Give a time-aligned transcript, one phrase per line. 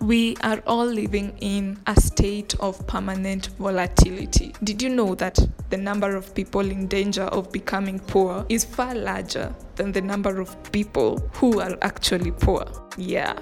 [0.00, 4.54] We are all living in a state of permanent volatility.
[4.62, 5.38] Did you know that
[5.70, 10.40] the number of people in danger of becoming poor is far larger than the number
[10.40, 12.64] of people who are actually poor?
[12.96, 13.38] Yeah,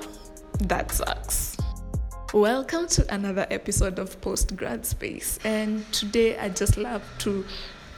[0.60, 1.56] that sucks.
[2.32, 7.44] Welcome to another episode of Post Grad Space, and today I just love to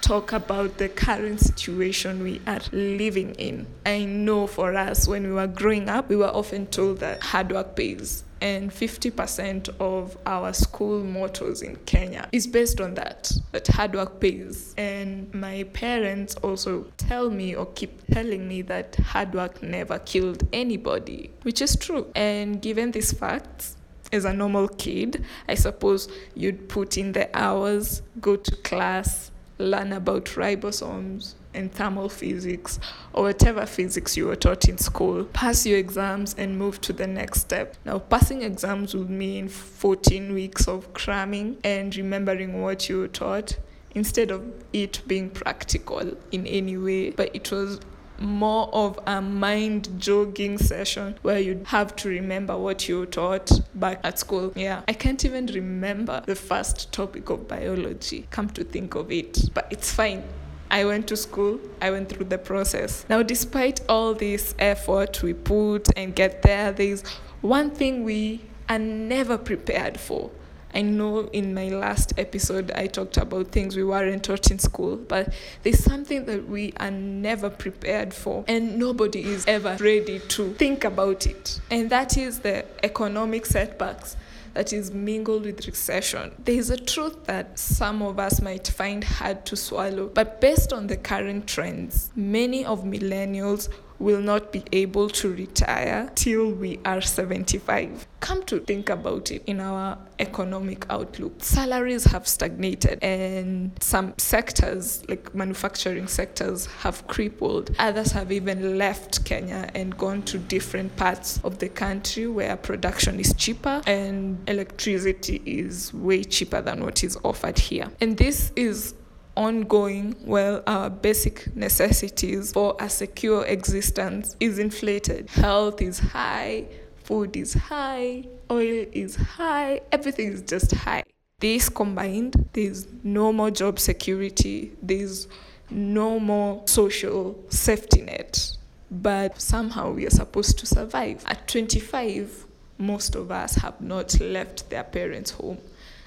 [0.01, 3.67] talk about the current situation we are living in.
[3.85, 7.53] I know for us, when we were growing up, we were often told that hard
[7.53, 13.67] work pays and 50% of our school mottos in Kenya is based on that that
[13.69, 19.33] hard work pays and my parents also tell me or keep telling me that hard
[19.35, 23.77] work never killed anybody which is true and given these facts
[24.13, 29.93] as a normal kid I suppose you'd put in the hours go to class learn
[29.93, 32.79] about ribosomes and thermal physics
[33.13, 37.07] or whatever physics you were taught in school, pass your exams and move to the
[37.07, 37.77] next step.
[37.85, 43.57] Now, passing exams would mean 14 weeks of cramming and remembering what you were taught
[43.95, 44.45] instead of
[44.75, 47.81] it being practical in any way, but it was
[48.19, 54.01] more of a mind jogging session where you'd have to remember what you taught back
[54.05, 54.53] at school.
[54.55, 59.51] Yeah, I can't even remember the first topic of biology, come to think of it,
[59.55, 60.23] but it's fine.
[60.71, 63.05] I went to school, I went through the process.
[63.09, 67.07] Now, despite all this effort we put and get there, there's
[67.41, 70.31] one thing we are never prepared for.
[70.77, 74.97] I know in my last episode I talked about things we weren't taught in school,
[74.97, 75.33] but
[75.63, 80.85] there's something that we are never prepared for, and nobody is ever ready to think
[80.85, 81.63] about it.
[81.71, 84.19] And that is the economic setbacks
[84.53, 86.33] that is mingled with recession.
[86.45, 90.75] There is a truth that some of us might find hard to swallow, but based
[90.75, 96.79] on the current trends, many of millennials will not be able to retire till we
[96.85, 98.07] are 75.
[98.21, 105.05] Come to think about it in our economic outlook, salaries have stagnated and some sectors,
[105.09, 107.75] like manufacturing sectors, have crippled.
[107.79, 113.21] Others have even left Kenya and gone to different parts of the country where production
[113.21, 117.91] is cheaper and electricity is way cheaper than what is offered here.
[118.01, 118.95] And this is
[119.37, 125.29] ongoing while our basic necessities for a secure existence is inflated.
[125.31, 126.67] Health is high,
[127.05, 131.05] food is high, oil is high, everything is just high.
[131.39, 135.29] This combined, there's no more job security, there's
[135.71, 138.57] no more social safety net.
[138.91, 141.23] But somehow we are supposed to survive.
[141.27, 142.47] At 25,
[142.79, 145.59] most of us have not left their parents' home.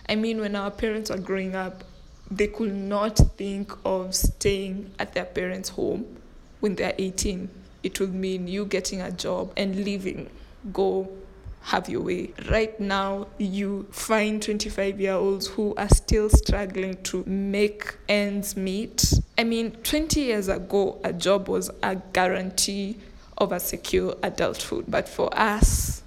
[0.08, 1.84] I mean, when our parents were growing up,
[2.32, 6.06] they could not think of staying at their parents' home
[6.60, 7.50] when they're 18.
[7.84, 10.30] It would mean you getting a job and leaving,
[10.74, 11.10] go
[11.62, 12.32] have your way.
[12.50, 19.14] Right now, you find 25 year olds who are still struggling to make ends meet.
[19.38, 22.98] I mean, 20 years ago, a job was a guarantee
[23.38, 24.86] of a secure adulthood.
[24.88, 26.04] But for us,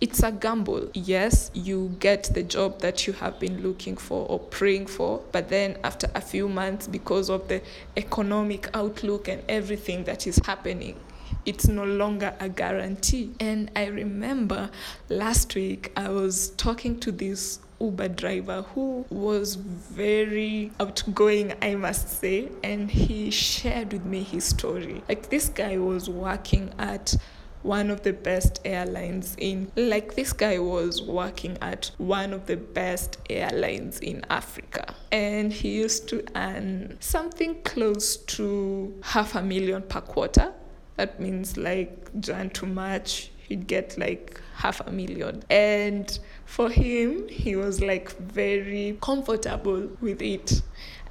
[0.00, 0.88] it's a gamble.
[0.94, 5.48] Yes, you get the job that you have been looking for or praying for, but
[5.50, 7.60] then after a few months, because of the
[7.96, 10.98] economic outlook and everything that is happening,
[11.44, 13.32] it's no longer a guarantee.
[13.40, 14.70] And I remember
[15.08, 22.08] last week I was talking to this Uber driver who was very outgoing, I must
[22.20, 25.02] say, and he shared with me his story.
[25.08, 27.16] Like, this guy was working at
[27.62, 32.56] one of the best airlines in like this guy was working at one of the
[32.56, 34.94] best airlines in Africa.
[35.12, 40.52] And he used to earn something close to half a million per quarter.
[40.96, 45.42] That means like Jan to March he'd get like half a million.
[45.50, 50.62] And for him he was like very comfortable with it.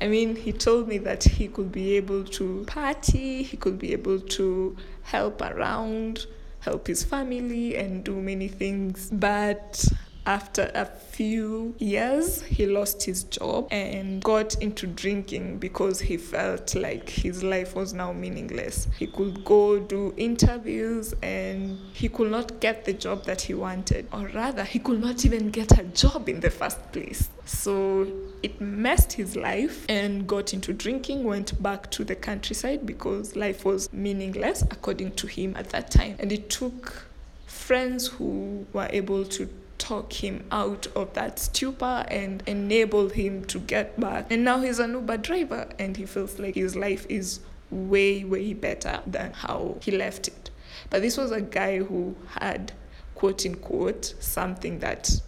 [0.01, 3.91] I mean, he told me that he could be able to party, he could be
[3.91, 6.25] able to help around,
[6.62, 9.09] help his family and do many things.
[9.12, 9.85] But
[10.25, 16.75] after a few years, he lost his job and got into drinking because he felt
[16.75, 18.87] like his life was now meaningless.
[18.97, 24.07] He could go do interviews and he could not get the job that he wanted,
[24.13, 27.29] or rather, he could not even get a job in the first place.
[27.45, 28.07] So
[28.43, 33.66] it messed his life and got into drinking, went back to the countryside because life
[33.66, 36.17] was meaningless, according to him at that time.
[36.19, 37.07] And it took
[37.47, 39.49] friends who were able to
[39.79, 44.28] talk him out of that stupor and enable him to get back.
[44.29, 47.40] And now he's an Uber driver and he feels like his life is
[47.72, 50.52] way, way better than how he left it.
[50.90, 52.73] But this was a guy who had
[53.16, 55.22] quote unquote something that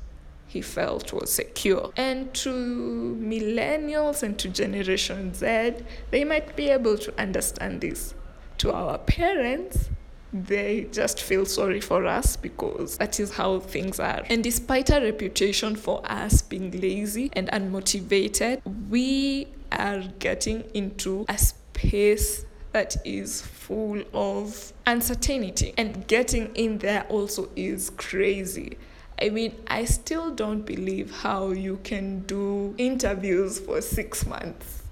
[0.47, 1.91] he felt was secure.
[1.95, 5.75] And to millennials and to Generation Z,
[6.09, 8.13] they might be able to understand this.
[8.59, 9.89] To our parents,
[10.33, 14.23] they just feel sorry for us because that is how things are.
[14.29, 21.37] And despite our reputation for us being lazy and unmotivated, we are getting into a
[21.37, 25.73] space that is full of uncertainty.
[25.77, 28.77] And getting in there also is crazy.
[29.21, 34.83] I mean, I still don't believe how you can do interviews for six months,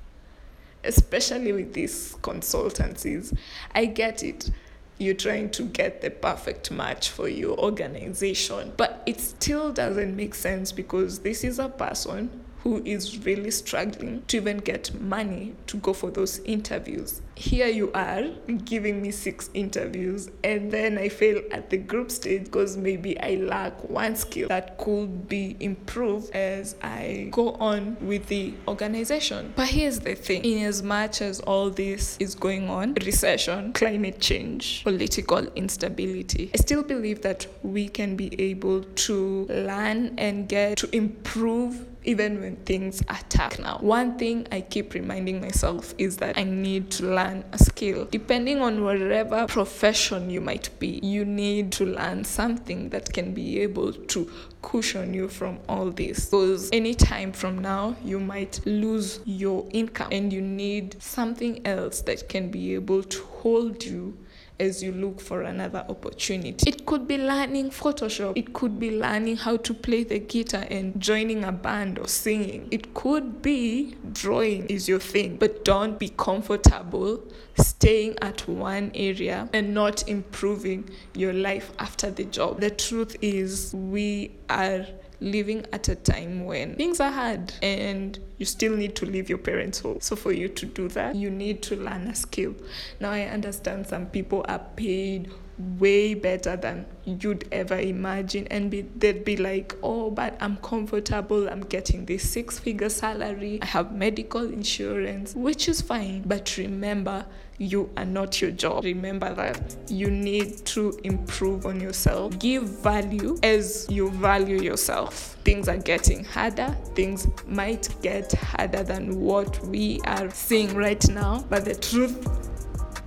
[0.84, 3.36] especially with these consultancies.
[3.74, 4.52] I get it
[5.00, 8.74] you're trying to get the perfect match for your organization.
[8.78, 12.30] But it still doesn't make sense because this is a person
[12.64, 17.22] who is really struggling to even get money to go for those interviews.
[17.36, 18.24] Here you are
[18.66, 23.36] giving me six interviews, and then I fail at the group stage because maybe I
[23.36, 29.54] lack one skill that could be improved as I go on with the organization.
[29.56, 34.20] But here's the thing in as much as all this is going on recession, climate
[34.20, 36.20] change, political instability
[36.54, 42.40] I still believe that we can be able to learn and get to improve even
[42.40, 43.78] when things are tough now.
[43.82, 48.08] One thing I keep reminding myself is that I need to learn a skill.
[48.12, 53.60] Depending on whatever profession you might be, you need to learn something that can be
[53.62, 54.32] able to
[54.62, 56.26] cushion you from all this.
[56.26, 62.30] Because anytime from now, you might lose your income and you need something else that
[62.30, 64.18] can be able to hold you
[64.60, 66.70] as you look for another opportunity.
[66.70, 71.00] It could be learning Photoshop, it could be learning how to play the guitar and
[71.00, 72.68] joining a band or singing.
[72.72, 77.24] It could be drawing is your thing, but don't be comfortable
[77.58, 82.62] staying at one area and not improving your life after the job.
[82.62, 84.86] The truth is, we are
[85.22, 89.38] living at a time when things are hard and you still need to leave your
[89.38, 90.00] parents' home.
[90.02, 92.56] So, for you to do that, you need to learn a skill.
[93.00, 95.30] Now, I understand some people are paid
[95.78, 101.50] way better than you'd ever imagine and be, they'd be like oh but i'm comfortable
[101.50, 107.26] i'm getting this six figure salary i have medical insurance which is fine but remember
[107.58, 113.38] you are not your job remember that you need to improve on yourself give value
[113.44, 120.00] as you value yourself things are getting harder things might get harder than what we
[120.06, 122.28] are seeing right now but the truth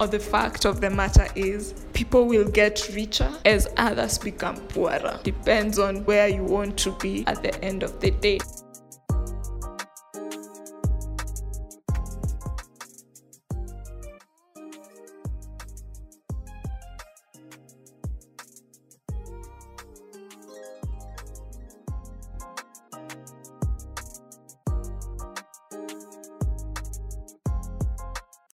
[0.00, 5.20] or the fact of the matter is people will get richer as others become poorer.
[5.22, 8.40] Depends on where you want to be at the end of the day.